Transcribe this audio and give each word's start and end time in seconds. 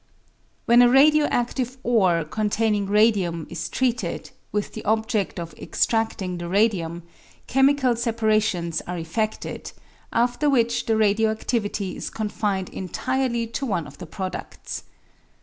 When 0.65 0.81
a 0.81 0.89
radio 0.89 1.27
adive 1.27 1.77
ore 1.83 2.23
containing 2.23 2.87
radium 2.87 3.45
is 3.51 3.69
treated, 3.69 4.31
with 4.51 4.73
the 4.73 4.81
objed 4.83 5.37
of 5.39 5.53
extrading 5.57 6.39
the 6.39 6.47
radium, 6.49 7.03
chemical 7.45 7.93
separa 7.93 8.41
tions 8.41 8.81
are 8.87 8.97
effeded, 8.97 9.71
after 10.11 10.49
which 10.49 10.87
the 10.87 10.97
radio 10.97 11.35
adivity 11.35 11.95
is 11.95 12.09
confined 12.09 12.69
entirely 12.69 13.45
to 13.45 13.63
one 13.67 13.85
of 13.85 13.99
the 13.99 14.07
produds. 14.07 14.81